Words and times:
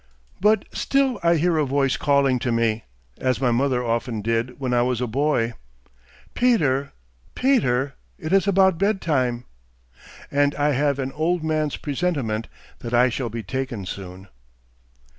But 0.39 0.65
still 0.73 1.19
I 1.21 1.35
hear 1.35 1.59
a 1.59 1.65
voice 1.67 1.95
calling 1.95 2.39
to 2.39 2.51
me, 2.51 2.85
as 3.19 3.39
my 3.39 3.51
mother 3.51 3.85
often 3.85 4.23
did, 4.23 4.59
when 4.59 4.73
I 4.73 4.81
was 4.81 4.99
a 4.99 5.05
boy 5.05 5.53
'Peter, 6.33 6.93
Peter, 7.35 7.93
it 8.17 8.33
is 8.33 8.47
about 8.47 8.79
bed 8.79 8.99
time,' 8.99 9.45
and 10.31 10.55
I 10.55 10.71
have 10.71 10.97
an 10.97 11.11
old 11.11 11.43
man's 11.43 11.77
presentiment 11.77 12.47
that 12.79 12.95
I 12.95 13.09
shall 13.09 13.29
be 13.29 13.43
taken 13.43 13.85
soon." 13.85 14.27